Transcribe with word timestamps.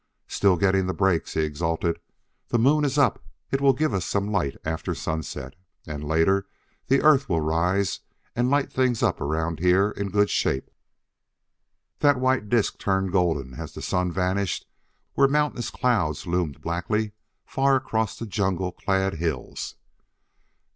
"Still 0.27 0.57
getting 0.57 0.87
the 0.87 0.95
breaks," 0.95 1.35
he 1.35 1.41
exulted. 1.41 1.99
"The 2.47 2.57
moon 2.57 2.85
is 2.85 2.97
up; 2.97 3.21
it 3.51 3.61
will 3.61 3.71
give 3.73 3.93
us 3.93 4.03
some 4.03 4.31
light 4.31 4.57
after 4.65 4.95
sunset, 4.95 5.53
and 5.85 6.03
later 6.03 6.47
the 6.87 7.03
Earth 7.03 7.29
will 7.29 7.41
rise 7.41 7.99
and 8.35 8.49
light 8.49 8.73
things 8.73 9.03
up 9.03 9.21
around 9.21 9.59
here 9.59 9.91
in 9.91 10.09
good 10.09 10.31
shape." 10.31 10.71
That 11.99 12.17
white 12.19 12.49
disk 12.49 12.79
turned 12.79 13.11
golden 13.11 13.53
as 13.59 13.75
the 13.75 13.81
sun 13.83 14.11
vanished 14.11 14.65
where 15.13 15.27
mountainous 15.27 15.69
clouds 15.69 16.25
loomed 16.25 16.63
blackly 16.63 17.11
far 17.45 17.75
across 17.75 18.17
the 18.17 18.25
jungle 18.25 18.71
clad 18.71 19.13
hills. 19.21 19.75